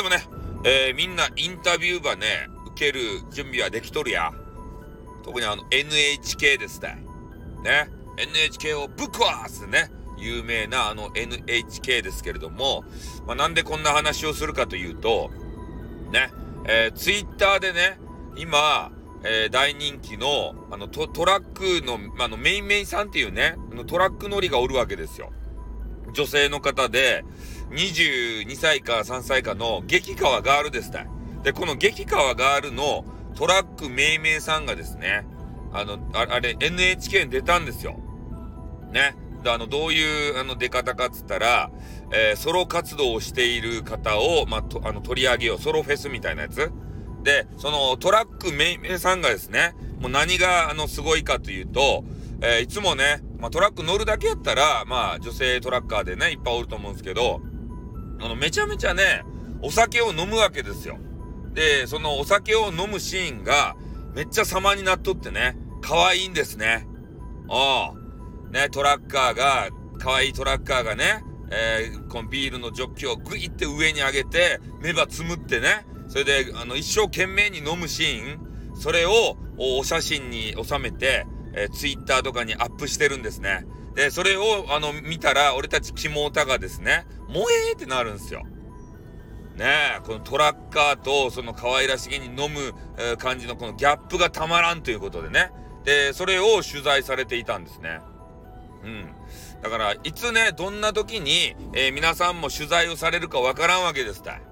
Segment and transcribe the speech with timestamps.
[0.00, 0.24] でもね、
[0.64, 4.32] えー、みんなインタビューばね、受ける準備はできとるや。
[5.22, 7.04] 特にあの NHK ですね。
[7.62, 7.90] ね。
[8.16, 9.90] NHK をぶっ壊すね。
[10.16, 12.82] 有名なあの NHK ですけれども、
[13.26, 15.30] まあ、なんでこんな話をするかというと、
[16.10, 16.30] ね、
[16.64, 18.00] えー、ツイッターでね、
[18.36, 18.92] 今、
[19.22, 25.30] えー、大人気の、あのト、トラックの、あの、メイメイさんっていうね、あのトラック乗りがおるわけですよ。
[26.12, 27.24] 女性の方で、
[27.70, 31.08] 22歳か3歳かの激川ガールですね。
[31.42, 35.26] で、この激川ガールのトラックめいめいさんがですね、
[35.72, 37.96] あの、ああれ、NHK に出たんですよ。
[38.92, 39.14] ね。
[39.42, 41.70] で、あの、どういう、あの、出方かっつったら、
[42.12, 45.58] えー、ソロ活動をしている方を、まあ、と、あの、取り上げよう。
[45.58, 46.70] ソロフェスみたいなやつ。
[47.22, 52.04] で、そのトラックめいめいさんがですね、もう何が、あの、すごいかというと、
[52.42, 57.40] えー、いつもね、まあ、トラック乗るだけやったら、まあ、女性トラッカーでね、いっぱいおると思うんですけど、
[58.20, 59.24] あの、めちゃめちゃね、
[59.62, 60.98] お酒を飲むわけですよ。
[61.52, 63.76] で、そのお酒を飲むシーンが、
[64.14, 66.86] めっちゃ様になっとってね、可愛いんですね。
[67.48, 68.52] ああ。
[68.52, 83.64] ね、トラッカーが、可愛いトラッカーがね、えー、このビールのジョッキをグイって上に上げて、目ばつむってね、それで、あの、一生懸命に飲むシーン、それをお写真に収めて、えー、ツイッターとかにアップしてるんですね。
[83.94, 88.44] で、それを、あの、見たら、俺たちキモータがですね、萌えーってなるんですよ。
[89.56, 95.50] ねえ、このトラッカーと、その可愛らしげに飲む、えー、感じのこのギャップがたまらんということでね。
[95.84, 98.00] で、それを取材されていたんですね。
[98.84, 99.08] うん。
[99.62, 104.42] だから、いつね、どんな時に、えー、皆さんも取材をされるかわからんわけですたい。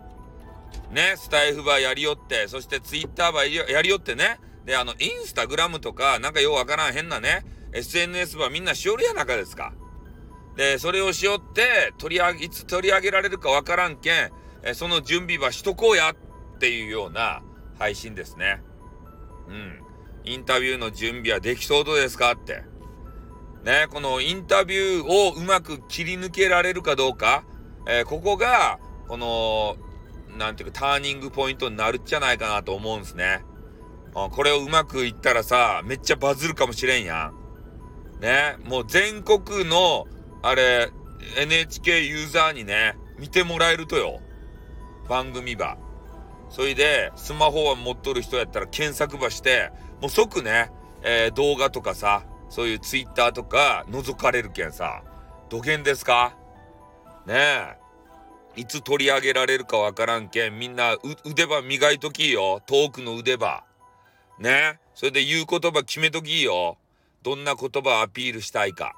[0.91, 4.41] ね、スタイフバーやりよって、そしてツイッターバーやりよってね。
[4.69, 9.73] で、あの、インスタグラムとか、なんかようわからん変なね、SNS はみんなしおるやなかですか。
[10.59, 14.31] で、それをしよって、取り上げ、いつ取り上げられるかわからんけん、
[14.63, 17.43] えその準備はしとこうやっていうような
[17.79, 18.61] 配信ですね。
[19.49, 19.81] うん。
[20.25, 22.63] インタビューの準備はできそうどですかって。
[23.65, 27.43] ね、このインタビューをうまく切り抜けられるかどうか、
[27.87, 29.77] えー、ここが、この、
[30.37, 33.48] なんていうか、ターニングポイントになるんじゃないかなと思うんですね。
[34.13, 37.33] これをうまくいったらさ、めっちゃバズるかもしれんや
[38.19, 38.21] ん。
[38.21, 40.07] ね、もう全国の、
[40.43, 40.91] あれ、
[41.37, 44.21] NHK ユーザーにね、見てもらえるとよ。
[45.09, 45.79] 番組ば。
[46.51, 49.71] それで、スマホは持っとる人やったら検索ばして、
[50.01, 50.71] もう即ね、
[51.03, 55.03] えー、動画とかさ、そういうツイッターとか覗かれるけんさ、
[55.49, 56.37] 土下ですか？
[57.27, 57.79] ねえ。
[58.57, 62.61] いつ取り上げられるかわからんけん、みんな腕ば磨いときよ。
[62.67, 63.65] 遠くの腕ば。
[64.39, 66.79] ねそれで言う言葉決めときよ。
[67.23, 68.95] どんな言葉をアピールしたいか。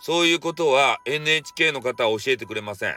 [0.00, 2.96] そういうことは NHK の方は教えてくれません。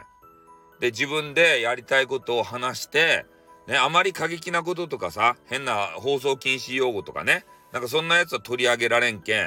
[0.80, 3.26] で、自分でやりたいことを話して、
[3.66, 9.44] ね、あまり過激なこととかさ、変な放送禁止用語とかね、なんかそんなやつは取り上げられんけん、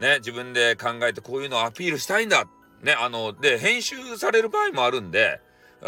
[0.00, 2.46] ね、自分で考えてこういうのをアピールしたいんだ。
[2.82, 5.40] ね、あの、で、編集される場合もあるんで、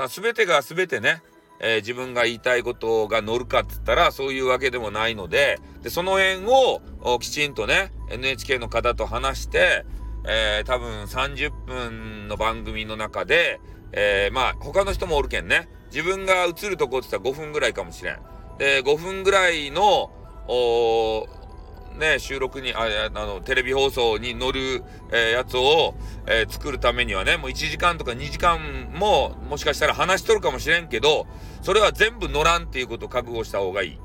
[0.08, 1.22] すべてがすべてね、
[1.66, 9.86] えー、自分が言いたいことが乗るかっつったらそういうわけでもないので、で、その辺をきちんとね、NHK の方と話して、
[10.26, 13.60] えー、多分30分の番組の中で、
[13.92, 18.18] えー、まあ、他の人もおるけんね、自分が映るとこって言ったら5分ぐらいかもしれん。
[18.58, 20.10] で、5分ぐらいの、
[21.98, 24.82] ね、収録に、ああの、テレビ放送に乗る、
[25.12, 25.94] えー、やつを、
[26.26, 31.26] えー、作るためにはね、もう1時間とか2時間も、もしかしたら話しとるかもしれんけど、
[31.62, 33.98] それは全部乗らんっていうことを覚悟した方がいい。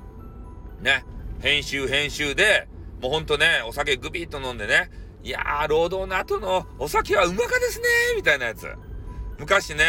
[0.82, 1.04] ね。
[1.42, 2.68] 編集編集で、
[3.02, 4.92] もうほんとね、お酒グビッと飲んでね、
[5.24, 7.86] いやー、労働の後のお酒はうまかですね
[8.16, 8.68] みたいなやつ。
[9.40, 9.84] 昔ね、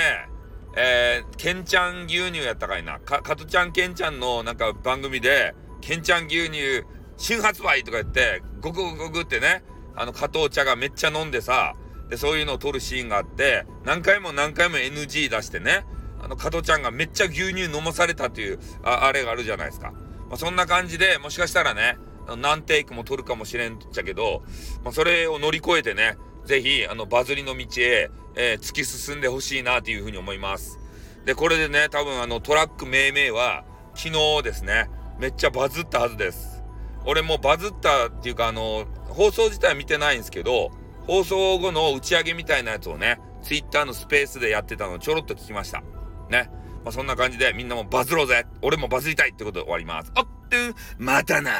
[0.76, 3.00] えー、ケンちゃん牛乳やったかいな。
[3.00, 6.84] か、かとちゃんケンちゃんのなんか番組で、ケンちゃん牛乳
[7.20, 9.62] 新発売とか言って、ごくごくごくってね、
[9.94, 11.76] あの加藤茶がめっちゃ飲んでさ、
[12.08, 15.84] で、そういうのを撮るシーンがあって、何回も何回も NG 出してね、
[16.22, 19.92] あの加藤ちゃんがめっちゃ牛乳飲まされたという、ああれがあるじゃないですか。
[20.30, 21.98] まあ、そんな感じで、もしかしたらね、
[22.39, 24.42] 何テイクも取るかもしれんっちゃけど、
[24.83, 26.16] まあ、それを乗り越えてね、
[26.47, 30.78] ぜひ、あの、バズりの道へ、えー、突き進んでほしいなというふうに思います。
[31.27, 36.49] で、これでね、多分あの、トラック命名は、昨日ですね、めっちゃバズったはずです。
[37.04, 40.70] 俺もバズったっていうか、あの、放送自体見てないんですけど、
[41.06, 45.82] 放送後の打ち上げみたいなやつをね、ツイッターのスペースでやってたのをちょろっと聞きました。
[46.28, 46.50] ね。
[46.84, 50.12] まあ、そんな感じでみんなもバズろうぜ俺もバズりたいってことで終わります。
[50.16, 50.30] おっと、
[50.98, 51.50] またな